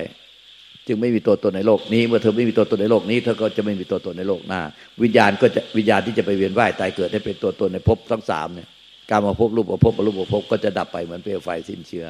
[0.88, 4.62] จึงไม่มีตัวตนในโลกนี้ เมื่อเธอไม่มีตัวตนในโลกนี้เธอก็จะไม่มีตัวตนในโลกหน้า
[5.04, 8.68] วิญญาณก็จะวิญญาณที่จะไปเวียนว่ายตายเกิดให้เป็นตัวตนในภพทั้งสามเนี่ย
[9.10, 12.08] การมาพบรูปมาพบมารูปมาพบก็จะดับไปเหมือนเปลวไฟสิ้นเชื้อ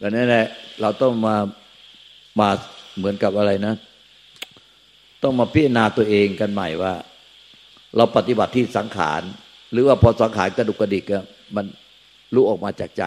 [0.00, 0.46] ดังนั้นแหละ
[0.80, 1.36] เราต้องมา
[2.40, 2.48] มา
[2.98, 3.74] เหมือนกับอะไรนะ
[5.22, 6.94] ต้องมาพิจารณาตัวเองกันใหม่ว่า
[7.96, 9.22] เราปฏิบัติที่สังขาร
[9.72, 11.04] หรือว่าพอสังขารกระดุกกระดิก
[11.56, 11.66] มัน
[12.34, 13.04] รู้ออกมาจากใจ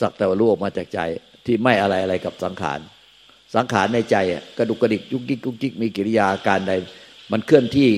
[0.00, 1.00] สักแต่ว่ารู้ออกมาจากใจ
[1.46, 2.80] ที่ไม่อะไรอะไรกับสังขาร
[3.54, 4.16] สังขารในใจ
[4.58, 6.72] กระดุกกระดิกยุกยิกยุกยิกมีกิริยาการใด
[7.32, 7.90] มันเคลื่อนที่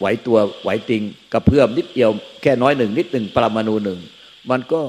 [0.00, 1.02] ไหวตัวไหวติง
[1.32, 2.10] กระเพื่อมนิดเดียว
[2.42, 3.98] แค่น้อยหนึ่งนิดหนึ่งปรมาณูหนึ่ง
[4.50, 4.80] มันก็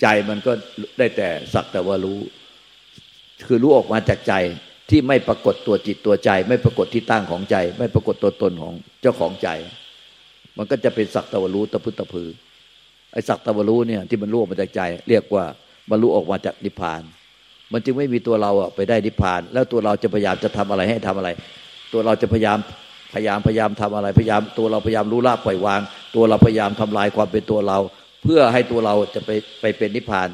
[0.00, 0.52] ใจมันก็
[0.98, 2.18] ได้แต่สักแต่ว่ารู้
[3.46, 4.34] คือรู้ออกมาจากใจ
[4.90, 9.48] ที่ไม่ปรากฏตัวจิตตัวใจ ไม่ปรากฏที่ตั้งของใจ ไม่ปรากฏตัวตนของเจ้าของใจ
[10.56, 12.28] มันก็จะเป็นสักตะวรู้ตะพุตตะพือ
[13.12, 15.44] ไอ้สักตะวรู้เนี่ยที่มันรู้ออกมาจากใจ เรียกว่า
[15.90, 17.02] บรรลุออกมาจากนิพพาน
[17.72, 21.30] มันจึงไม่มีตัวเราอะไปได้นิพพาน แล้วตัวเราจะพยายามจะทำอะไรให้ทำอะไร
[21.92, 22.58] ตัวเราจะพยายาม
[23.14, 25.80] พยายามพยายามทำอะไรพยายามตัวเราพยายามรู้ละปล่อยวาง
[26.14, 27.78] ตัวเราพยายามทำลายความเป็นตัวเรา
[28.22, 30.28] เพื่อให้ตัวเราจะไปไปเป็นนิพพาน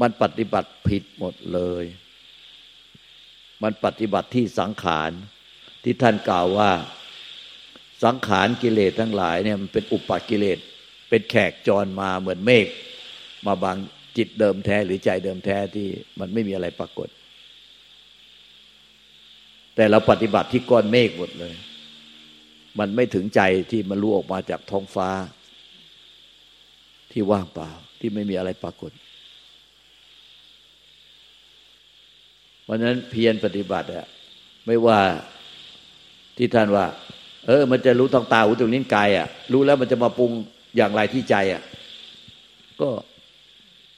[0.00, 1.84] มันปฏิบัติผิดหมดเลย
[3.62, 5.10] มันปฏิบัติที่สังขาร
[5.84, 6.70] ที่ท่านกล่าวว่า
[8.04, 10.58] สังขารกิเลสทั้งหลายเนี่ยมันเป็นอุปกิเลส
[11.08, 12.66] เป็นแขกจรมาเหมือนเมฆ
[13.46, 13.76] มาบัง
[14.16, 15.86] จิตเดิมแท้หรือใจเดิมแท้ที่
[16.20, 17.08] มันไม่มีอะไรปรากฏ
[19.76, 21.54] แต่เราปฏิบัติที่ก้อนเมฆหมดเลย
[22.78, 25.08] มันไม่ถึงใจที่มันรู้ออกมาจากท้องฟ้า
[27.12, 28.92] ที่ว่างเปล่าที่ไม่มีอะไรปรากฏ
[32.64, 34.06] เพราะนั้นเพียรปฏิบัติอะ
[34.66, 35.00] ไม่ว่า
[36.36, 36.86] ที่ท่านว่า
[37.46, 40.30] เออ มันจะรู้ทางตาหูจมูกนิ้นกายอะรู้แล้วมันจะมาปรุง
[40.76, 41.62] อย่างไรที่ใจอะ
[42.80, 42.88] ก็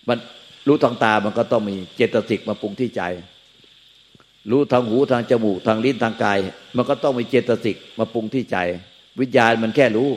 [0.09, 0.19] มัน
[0.67, 3.03] รู้ทางตามันก็ต้องมีเจตสิกมาปรุงที่ใจ
[4.51, 6.39] รู้ทางหูทางจมูกทางลิ้นทางกาย
[6.77, 8.57] มันก็ต้องมีเจตสิกมาปรุงที่ใจ
[9.21, 10.09] วิญญาณมันแค่รู้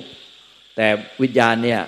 [0.75, 0.87] แต่
[1.21, 1.79] วิญญาณเนี่ย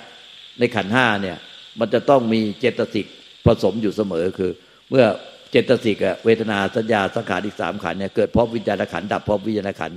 [0.58, 1.36] ในขันห้าเนี่ย
[1.80, 3.06] มันจะต้องมีเจตสิก
[3.46, 4.52] ผสมอยู่เสมอคือ
[4.90, 5.04] เมื่อ
[5.50, 9.92] เจตสิกเวทนาสัญญาสังขารอีกสามขันเนี่ยเกิดเพราะวิญญาณขันดับเพราะวิญญาณขัน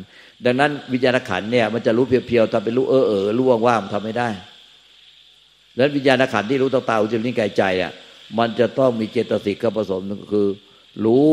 [0.45, 4.29] ดังนั้นวิญญาณขันเนี่ยมันจะรู้เพียวๆทำเป็นรู้เออเออรู้ว่างๆทำไม่ได้
[5.77, 7.93] แล้ววิญญาณขันธ์ที่รู้ต่างๆอุจจาระกายใจอะ
[8.39, 10.47] มันจะต้องมีเจตสิกผสมก็คือ
[11.05, 11.29] รู้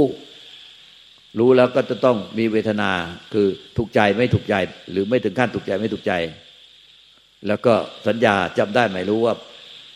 [1.38, 2.90] รู้แล้วก็จะต้องมีเวทนา
[3.32, 4.54] คือถูกใจไม่ถูกใจ
[4.90, 6.12] หรือไม่ถึงขั้นถูกใจไม่ถูกใจ
[7.46, 7.74] แล้วก็
[8.06, 9.34] สัญญาจำได้ไหมรู้ว่า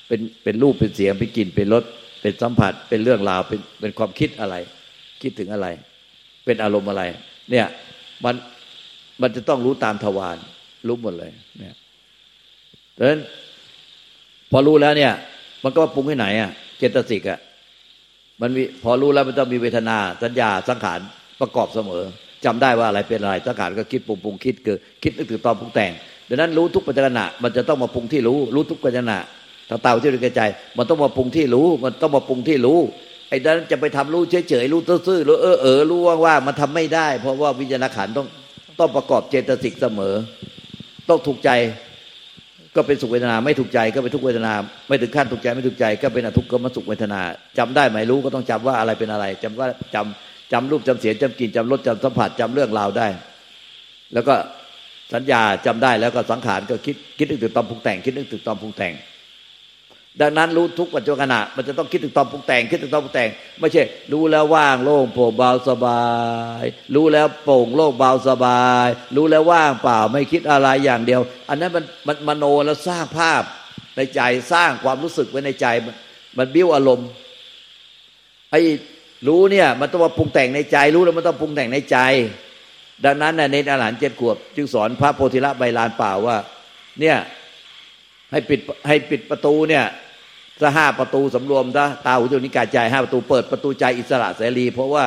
[0.08, 1.84] เป็นเป็นรูปเป็นเสียงเป็นกลิ่นเป็นรส
[2.20, 4.54] เป็นสัมผัสเป็นเรื่องราวเป็นเป็นความคิดอะไร
[5.22, 5.66] คิดถึงอะไร
[6.44, 7.02] เป็นอารมณ์อะไร
[7.50, 7.66] เนี่ย
[8.24, 8.34] มัน
[9.22, 10.36] มันจะต้องรู้ตามทวาร
[10.86, 11.74] รู้หมดเลย เนี่ย
[12.98, 13.20] ดังนั้น
[14.50, 15.12] พอรู้แล้วเนี่ย
[15.64, 17.38] มันก็ปรุงให้ไหนอะเจตสิกอะ
[18.40, 21.00] มันมีพอรู้แล้วมันต้องมีเวทนาสัญญาสังขาร
[21.40, 22.02] ประกอบเสมอ
[22.44, 25.92] จำได้ว่าอะไรเป็นอะไรสังขารก็คิดปรุงปรุงคิดเกิดคิดนึกถึงตอนปรุงแต่ง
[26.28, 29.16] ดังนั้นรู้ทุกปัจจณะมันจะต้องมาปรุงที่รู้รู้ทุกปัจจณะ
[29.68, 30.42] ถ้าเต่าที่รู้ใจ
[30.78, 32.78] มันต้องมาปรุงที่รู้ มันต้องมาปรุงที่รู้
[33.28, 38.26] ไอ้นั้นจะไปทำรู้เฉยๆรู้ซื่อๆรู้เออเออรู้ว่างๆมันทำไม่ได้ เพราะว่าวิญญาณขันต้อง
[38.78, 40.14] ต้องประกอบเจตสิกเสมอ
[41.08, 41.50] ต้องถูกใจ
[42.76, 44.52] ก็เป็นสุขเวทนาไม่ถูกใจก็เป็นทุกเวทนา
[44.88, 47.20] ไม่ถึงขั้นถูกใจไม่ถูกใจ ก็เป็นอทุกข์ก็มาสุขเวทนา
[47.58, 53.08] จำได้ไหมรู้ก็ต้องจำว่าอะไรเป็นอะไรจำว่าจำจำรูปจำเสียงจำกลิ่นจำรสจำสัมผัสจำเรื่องราวได้
[54.14, 54.34] แล้วก็
[55.14, 58.92] สัญญาจำได้แล้วก็สังขารก็คิดคิดนึกถึงตอนปรุงแต่งคิดนึกถึงตอนปรุงแต่ง
[60.22, 63.28] ดังนั้นรู้ทุกปัจจุบันมันจะต้องคิดถึงตอนปรุงแต่งคิดถึงตอนปรุงแต่ง
[63.60, 66.04] ไม่ใช่ รู้แล้วว่างโล่งโปร่งเบาสบา
[66.60, 73.42] ย รู้แล้วโปร่งโล่งเบาสบาย รู้แล้วว่างเปล่าไม่คิดอะไรอย่างเดียว อันนั้นมันมันมโนแล้วสร้างภาพ
[73.96, 74.20] ในใจ
[74.52, 75.94] สร้างความรู้สึกไว้ในใจ มัน
[76.38, 77.08] มันบิ้วอารมณ์
[78.50, 78.60] ไอ้
[79.28, 81.98] รู้เนี่ยมันต้องมาปรุงแต่งในใจ รู้แล้วมันต้องปรุงแต่งในใจ
[83.04, 86.36] ดังนั้นในอาหารเจ็ดขวบ จึงสอนพระโพธิละใบลานเปล่าว่า
[87.00, 87.16] เนี่ย
[88.32, 89.84] ให้ปิดให้ปิดประตูเนี่ย
[90.60, 95.04] ถ้าห้าประตูสำรวมถ้าตาหูจมูกนิ้วกายใจห้าประตูเปิดประตูใจอิสระเสรี เพราะว่า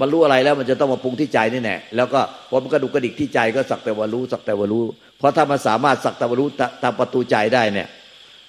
[0.00, 4.84] มันรู้อะไรแล้วมันจะต้องมาปรุงที่ใจนี่แน่แล้วก็พอมันกระดุกกระดิกที่ใจก็สักแต่ว่ารู้สักแต่ว่ารู้
[5.18, 6.48] เพราะถ้ามันสามารถสักแต่ว่ารู้
[6.82, 7.88] ตามประตูใจได้เนี่ย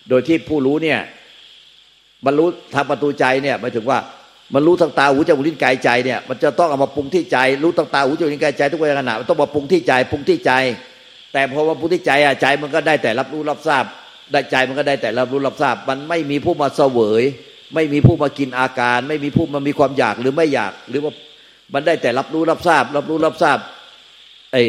[0.10, 1.00] โดยที่ผู้รู้เนี่ย
[2.26, 4.00] บรรลุทางประตูใจเนี่ยหมายถึงว่า
[4.54, 10.52] มันรู้ทางตาหูจมูกลิ้นกายใจเนี่ยมันจะต้องเอามาปรุงที่ใจ รู้ทางตาหูจมูกลิ้นกายใจทุกเวลาขณะมันต้องมาปรุงที่ใจปรุงที่ใจ
[11.34, 13.86] แต่พอมาปรุงที่ใจอะใจมันก็ได้แต่รับรู้รับทราบ
[14.32, 17.24] ได้ใจมันก็ได้แต่รับรู้รับทราบ มันไม่มีผู้มาเสวย
[17.76, 21.14] ไม่มีผู้มากินอาการ ไม่มีผู้มามีความอยากหรือไม่อยาก หรือว่า
[21.74, 23.58] มันได้แต่รับรู้รับทราบ รับรู้รับทราบ
[24.52, 24.62] ไอ้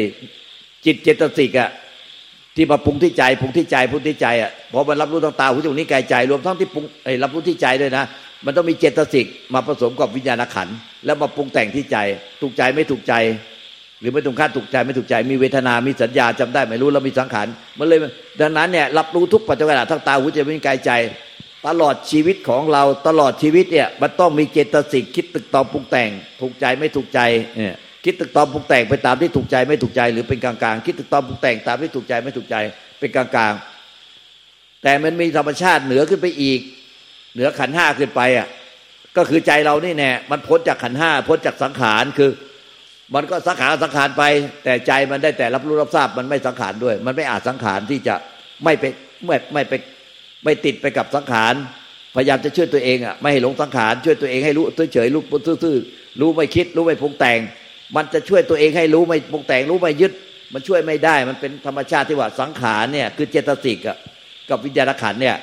[0.85, 1.69] จิตเจตสิกอะ
[2.55, 8.03] ที่มาปรุงที่ใจปรุงที่ใจปรุงที่ใจอะพอมันรับรู้ทางตาหูจมูกนิ้กายใจ รวมทั้งที่ปรุงไอ้รับรู้ที่ใจด้วยนะ
[8.45, 10.67] มันต้องมีเจตสิกมาผสมกับวิญญาณขัน
[11.05, 11.97] แล้วมาปรุงแต่งที่ใจ
[12.41, 13.13] ถูกใจไม่ถูกใจ
[14.01, 17.47] หรือไม่ตรงข้ามถูกใจไม่ถูกใจมีเวทนา มีสัญญาจำได้ไม่รู้แล้วมีสังขาร
[17.79, 17.99] มันเลย
[18.41, 20.91] ดังนั้นเนี่ยรับรู้ทุกปัจจุบันทั้งตาหูจมูกกายใจ
[21.67, 26.09] ตลอดชีวิตของเราตลอดชีวิตเนี่ยมันต้องมีเจตสิกคิดตึกตองปรุงแต่ง
[26.41, 27.19] ถูกใจไม่ถูกใจ
[27.57, 32.55] เนี่ยคิดตึกตอมปรุงแต่งไปตามที่ถูกใจไม่ถูกใจหรือเป็นกลางๆ คิดตึกตอมปรุงแต่งตามที่ถูกใจไม่ถูกใจ
[32.99, 36.59] เป็นกลางๆ แต่มันมีธรรมชาติเหนือขึ้นไปอีก
[37.33, 38.47] เหนือขันห้าขึ้นไปอะ
[39.17, 42.29] ก็คือใจเรานี่แน่มันพ้นจากขันห้าพ้นจากสังขารคือ
[43.15, 44.23] มันก็สังขารสังขารไป
[44.63, 48.15] แต่ใจมันได้แต่รับรู้รับทราบมันไม่สังขารด้วย มันไม่อาจสังขารที่จะ
[48.63, 48.83] ไม่ไป
[49.25, 49.73] ไม่ไม่ไป
[50.43, 51.53] ไม่ติดไปกับสังขาร
[52.15, 55.23] พยายามจะช่วยตัวเองอะไม่ให้หลงสังขารช่วยตัวเองให้รู้เฉยๆรู้
[55.63, 57.39] ซื่อๆรู้ไม่คิด รู้ไม่ปรุงแต่ง
[57.95, 60.11] มันจะช่วยตัวเองให้รู้ไม่ปรุงแต่ง รู้ไม่ยึด
[60.53, 63.77] มันช่วยไม่ได้ มันเป็นธรรมชาติที่ว่าสังขารเนี่ยคือเจตสิก
[64.49, 65.35] กับวิญญาณขันเนี่ย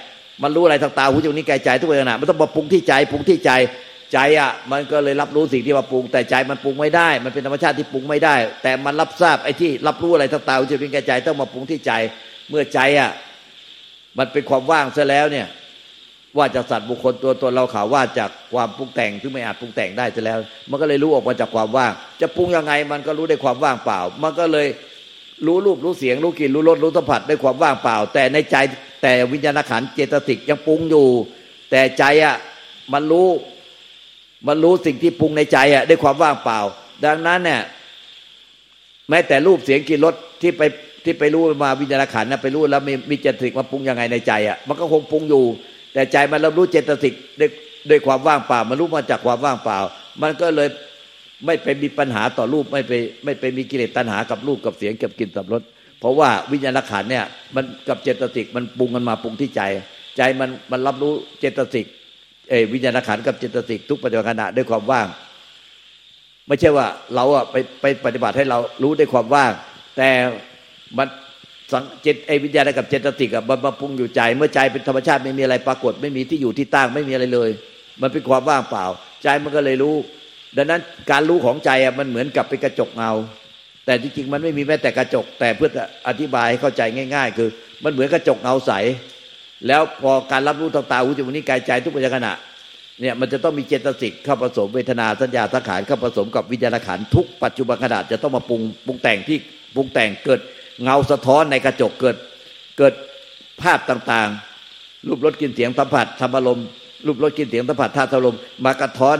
[0.42, 3.50] มันรู้อะไรทางตาหูจมูกนิ้วกายใจทุกขณะมันต้องมาปรุงที่ใจปรุงที่ใจ
[4.12, 11.92] ใจอะมันก็เลยรับรู้สิ่งที่มาปรุง แต่ใจมันปรุงไม่ได้ มันเป็นธรรมชาติที่ปรุงไม่ได้ แต่มันรับทราบไอ้ที่รับรู้อะไรทางตาหูจมูกนิ้วกายใจต้องมาปรุงที่ใจ
[12.48, 13.10] เมื่อใจอะ
[14.18, 15.46] มันเป็นความว่างซะแล้วเนี่ย
[16.36, 20.38] ว่าจากสัตว์บุคคลตัวตนเราข่าวว่าจากความปรุงแต่งที่ไม่อาจปรุงแต่งได้จะแล้ว
[20.70, 24.66] มันก็เลยรู้ออกมาจากความว่าง จะปรุงยังไงมันก็รู้ได้ความว่างเปล่า มันก็เลย
[25.46, 28.56] รู้รูปรู้เสียงรู้กลิ่นรู้รสรู้สัมผัสได้ความว่างเปล่า แต่ในใจ
[29.02, 31.06] แต่วิญญาณขันเจตสิกยังปรุงอยู่
[31.70, 32.36] แต่ใจอะ
[32.92, 33.28] มันรู้
[34.46, 36.58] มันรู้สิ่งที่ปรุงในใจอะได้ความว่างเปล่า
[37.04, 37.60] ดังนั้นเนี่ย
[39.08, 40.62] แม้แต่รูปเสียงกลิ่นรสที่ไป
[41.04, 45.44] ที่ไปรู้มาวิญญาณขันนะไปรู้แล้วมีมีเจตสิกมาปรุงยังไงในใจอะมันก็คงปรุงอยู่
[45.92, 47.50] แต่ใจมันรับรู้เจตสิกด้วย
[47.90, 49.78] ด้วยความว่างเปล่า มันรู้มาจากความว่างเปล่า
[50.22, 50.68] มันก็เลย
[51.46, 52.92] ไม่ไปมีปัญหาต่อรูปไม่ไป
[53.24, 55.62] ไม่ไปมีกิเลสตัณหากับรูปกับเสียงกับกลิ่นกับรส
[56.00, 57.24] เพราะว่าวิญญาณขันเนี่ย
[57.54, 59.62] มันกับเจตสิกมันปรุงกันมาปรุงที่ใจ
[60.16, 61.86] ใจมันมันรับรู้เจตสิก
[62.72, 65.06] วิญญาณขันกับเจตสิกทุกปัจจุบันขณะด้วยความว่าง
[66.46, 69.52] ไม่ใช่ว่าเราอะไปไปปฏิบัติให้เรารู้ด้วยความว่าง
[69.96, 70.08] แต่
[70.98, 71.08] มัน
[71.72, 77.50] สังจิตไอวิญญาณกับเจตสิกอะมันมาปรุงอยู่ใจ เมื่อใจเป็นธรรมชาติไม่มีอะไรปรากฏ ไม่มีที่อยู่ที่ตั้งไม่มีอะไรเลย
[78.02, 78.86] มันเป็นความว่างเปล่า
[79.22, 79.94] ใจมันก็เลยรู้
[80.56, 80.80] ดังนั้น
[81.10, 83.12] การรู้ของใจอะมันเหมือนกับเป็นกระจกเงา
[83.86, 85.70] แต่จริงๆมันไม่มีแม้แต่กระจก แต่เพื่อ
[86.08, 86.82] อธิบายให้เข้าใจ
[87.14, 87.48] ง่าย ๆ คือ
[87.84, 88.72] มันเหมือนกระจกเงาใส
[89.66, 92.28] แล้วพอการรับรู้ทางตาหูจมูกนิ้วกายใจทุกปัจจุบัน
[93.00, 99.38] เนี่ยมันจะต้องมีเจตสิกเข้าผสมเวทนาสัญญาสังขารเข้าผสมกับวิญญาณขันทุกปัจจุบันขนาดจะต้องมาปรุงปรุงแต่งที่
[99.74, 100.40] ปรุงแต่งเกิด
[100.82, 102.16] เงาสะท้อนในกระจกเกิด
[102.78, 102.94] เกิด
[103.62, 106.60] ภาพต่างๆ รูปรสกลิ่นเสียงสัมผัสธรรมารม
[107.06, 109.16] รูปรสกลิ่นเสียงสัมผัสธาตุอารมมากระท้อน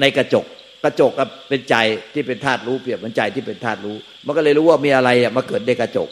[0.00, 0.44] ในกระจก
[0.84, 1.12] กระจก
[1.48, 1.74] เป็นใจ
[2.12, 6.08] ที่เป็นธาตุรู้เปรียบเหมือนใจที่เป็นธาตุรู้ มันก็เลยรู้ว่ามีอะไรมาเกิดในกระจก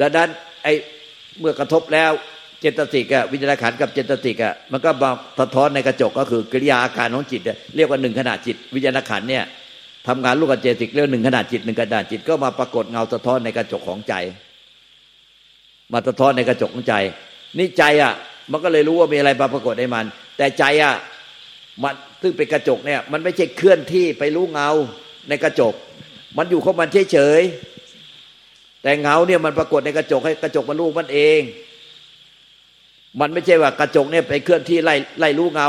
[0.00, 0.28] ดังนั้น
[0.62, 0.68] ไอ
[1.40, 2.12] เมื่อกระทบแล้ว
[2.60, 7.42] เจตสิกอะวิญญาณขันกับเจตสิกอะมันก็มาสะท้อนในกระจกก็คือกิริยาอาการของจิต
[7.76, 9.44] เรียกว่าหนึ่งขณะจิต วิญญาณขันเนี่ย
[10.08, 14.14] ทำงานลูกกับเจตสิกเรื่องหนึ่งขนาดจิตหนึ่งขนาดจิตก็มาปรากฏเงาสะท้อนในกระจกของใจ
[15.92, 16.94] มาสะท้อนในกระจกของใจ
[17.58, 18.12] นี่ใจอะ
[18.52, 20.04] มันก็เลยรู้ว่ามีอะไรมาปรากฏในมัน
[20.36, 20.94] แต่ใจอะ
[21.82, 24.70] มันซึ่งเป็นกระจกเนี่ย มันไม่ใช่เคลื่อนที่ไปรู้เงา
[25.28, 25.74] ในกระจก
[26.38, 27.40] มันอยู่ของมันเฉย
[28.82, 31.40] แต่เงาเนี่ยมันปรากฏในกระจกให้กระจกมันรู้มันเอง
[33.20, 35.68] มันไม่ใช่ว่ากระจกเนี่ยไปเคลื่อนที่ไล่ไล่รู้เงา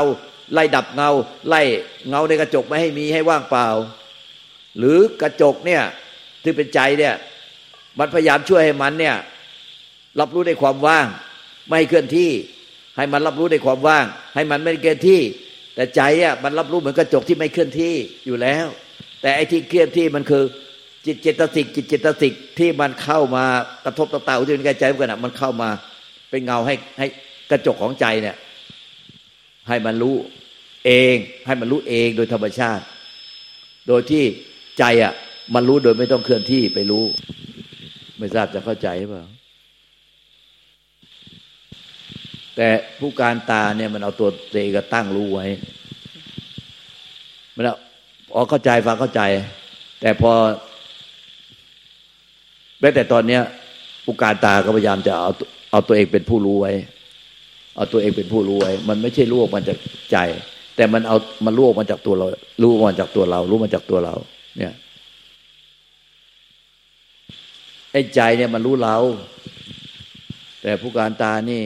[0.54, 1.10] ไล่ดับเงา
[1.48, 1.62] ไล่
[2.08, 3.66] เงาในกระจกไม่ให้มีให้ว่างเปล่า
[4.78, 5.82] หรือกระจกเนี่ย
[6.42, 7.14] ที่เป็นใจเนี่ย
[7.98, 9.16] มันพยายามช่วยให้มันเนี่ย
[10.20, 11.06] รับรู้ในความว่าง
[11.66, 12.30] ไม่ให้เคลื่อนที่
[12.96, 15.20] ให้มันรับรู้ในความว่าง ให้มันไม่เคลื่อนที่
[15.74, 17.94] แต่ใจอะมันรับรู้เหมือนกระจกที่ไม่เคลื่อนที่
[18.26, 18.66] อยู่แล้ว
[19.20, 20.44] แต่ไอ้ที่เคลื่อนที่มันคือ
[21.06, 23.44] จิตเจตสิกจิตเจตสิกที่มันเข้ามา
[23.84, 25.68] กระทบต่อตาอุจจาระใจเหมือนกันมันเข้ามา
[26.30, 27.06] เป็นเงาให้ให้
[27.50, 28.36] กระจกของใจเนี่ย
[29.68, 30.16] ให้มันรู้
[30.86, 32.84] เอง ให้มันรู้เองโดยธรรมชาติ
[33.88, 34.24] โดยที่
[34.78, 35.12] ใจอะ
[35.54, 37.04] มันรู้โดยไม่ต้องเคลื่อนที่ไปรู้
[38.18, 39.24] ไม่ทราบจะเข้าใจหรือเปล่า
[42.56, 42.68] แต่
[43.00, 44.28] ผู้การตาเนี่ยมันเอาตัว
[44.60, 45.46] เองก็ตั้งรู้ไว้
[47.56, 47.64] มัน
[48.32, 49.22] พอเข้าใจฟังเข้าใจ
[50.00, 50.32] แต่พอ
[52.80, 53.42] แม้แต่ตอนเนี้ย
[54.04, 55.30] ผู้การตาก็พยายามจะเอา
[55.70, 56.72] เอาตัวเองเป็นผู้รู้ไว้
[57.76, 59.78] เอาตัวเองเป็นผู้รู้ไว้ มันไม่ใช่รู้ออกมาจาก
[60.12, 60.16] ใจ
[60.76, 62.26] แต่มันเอามันรู้ออกมาจากตัวเรา
[62.62, 64.14] รู้ออกมาจากตัวเรา รู้มาจากตัวเรา
[64.56, 64.72] เนี่ย
[67.92, 68.96] ไอ้ใจเนี่ยมันรู้เรา
[70.62, 71.62] แต่ผู้การตานี่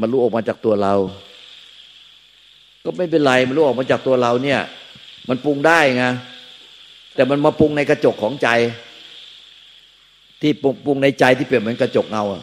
[0.00, 0.94] มันรู้ออกมาจากตัวเรา
[2.84, 4.60] ก็ไม่เป็นไรมันรู้ออกมาจากตัวเราเนี่ย
[5.28, 6.04] มันปรุงได้ไง
[7.14, 8.48] แต่มันมาปรุงในกระจกของใจ
[10.42, 12.42] ที่ปรุงปรุงในใจที่เปรียบเหมือนกระจกเงาอะ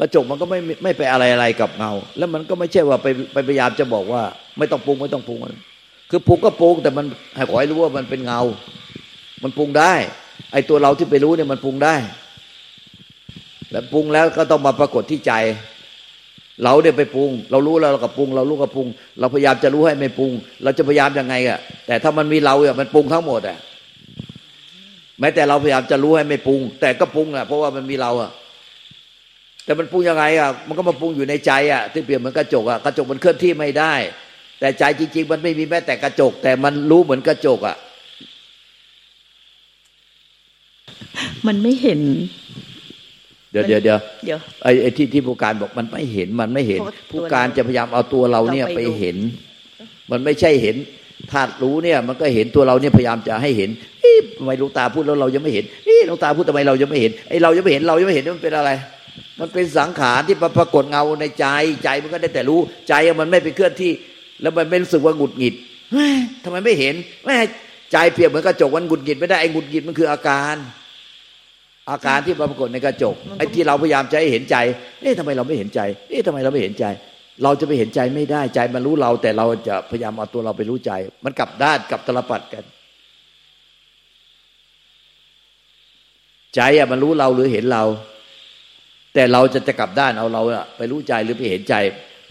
[0.00, 4.22] กระจกมันก็ไม่ไม่ไปอะไรอะไรกับเงา แล้วมันก็ไม่ใช่ว่าไปไปพยายามจะบอกว่า
[4.58, 5.38] ไม่ต้องปรุงไม่ต้องปรุง
[6.10, 8.40] คือปรุงก็ปรุงแต่มันให้ขอให้รู้ว่ามันเป็นเงา
[9.42, 9.92] มันปรุงได้
[10.52, 11.94] ไอ้ตัวเราที่ไปรู้เนี่ยมันปรุงได้
[13.70, 15.32] แล้วปรุงแล้วก็ต้องมาปรากฏที่ใจ
[16.64, 18.86] เราเนี่ยไปปรุง เรารู้แล้วเราก็ปรุง เรารู้ก็ปรุง
[19.20, 23.58] เราพยายามจะรู้ให้ไม่ปรุง เราจะพยายามยังไงอะแต่ถ้ามันมีเราอะมันปรุงทั้งหมดอะ
[25.20, 28.30] แม้แต่เราพยายามจะรู้ให้ไม่ปรุง แต่ก็ปรุงอะเพราะว่ามันมีเราอะ
[29.64, 33.94] แต่มันปรุงยังไงอะมันก็มาปรุงอยู่ในใจอะที่เปรียบเหมือนกระจกอะกระจกมันเคลื่อนที่ไม่ได้
[34.60, 37.76] แต่ใจจริง ๆ มันไม่มีแม้แต่กระจก แต่มันรู้เหมือนกระจกอะ
[41.46, 42.00] มันไม่เห็น
[43.52, 49.16] เดี๋ยวเดี๋ยวเดี๋ยวเดี๋ยวไอ้ไอ้ที่ที่ผู้การบอกมันไม่เห็นมันไม่เห็นเพราะตัวผู้การจะพยายามเอาตัวเราเนี่ยเราไปไปดูเห็น
[50.10, 50.76] มันไม่ใช่เห็น
[51.32, 53.70] ธาตุรู้เนี่ยมันก็เห็นตัวเราเนี่ยพยายามจะให้เห็น
[54.02, 58.70] เอ๊ะทำไมหลูกตาพูดแล้วเรายังไม่เห็นเอ๊ะหลูกตาพูดทำไมเรายังไม่เห็นไอ้เรายังไม่เห็นเรายังไม่เห็นมันเป็นอะไร
[59.40, 61.46] มันเป็นสังขารที่ปรากฏเงาในใจ
[61.84, 63.92] ใจมันก็ได้แต่รู้ใจมันไม่ไปเคลื่อนที่
[64.42, 65.54] แล้วมันไม่รู้สึกว่าหงุดหงิด
[66.44, 67.34] ทำไมไม่เห็นแม่
[67.92, 70.56] ใจเปรียบเหมือนกระจกมันหงุดหงิดไม่ได้ไอ้หงุดหงิดมันคืออาการ
[71.90, 74.56] อาการที่ปรากฏในกระจกไอ้ที่เราพยายามจะให้เห็นใจ
[75.00, 76.84] เอ๊ะทำไมเราไม่เห็นใจเอ๊ะทำไมเราไม่เห็นใจ
[77.42, 80.92] เราจะไปเห็นใจไม่ได้ใจมันรู้เรา แต่เราจะพยายามเอาตัวเราไปรู้ใจ
[81.24, 82.64] มันกลับด้านกลับตลปัดกัน
[86.54, 87.84] ใจอะมันรู้เราหรือเห็นเรา
[89.14, 91.74] แต่เราจะจะกลับด้านเอาเราอะไปรู้ใจหรือไปเห็นใจ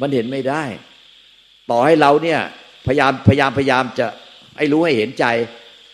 [0.02, 0.64] มันเห็นไม่ได้
[1.72, 2.40] ต่อให้เราเนี่ย
[2.88, 4.08] พยายามพยายามพยายามจะ
[4.58, 5.26] ให้รู้ให้เห็นใจ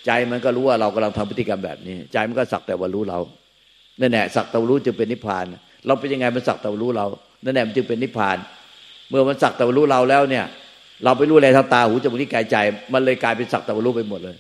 [0.05, 3.19] ใจมันก็รู้ว่าเรากำลังทำพฤติกรรมแบบนี้ ใจมันก็สักแต่ว่ารู้เรา
[3.99, 5.45] นั่นแหละสักแต่รู้จึงเป็นนิพพาน
[5.85, 7.05] เราเป็นยังไงมันสักแต่รู้เรา
[7.43, 8.37] นั่นแหละมันจึงเป็นนิพพาน
[9.13, 10.45] เมื่อมันสักแต่วรู้เราแล้วเนี่ย
[11.03, 12.55] เราไปรู้อะไรทางตาหูจมูกนิ้วกายใจ
[12.93, 14.35] มันเลยกลายเป็นสักแต่วรู้ไปหมดเลย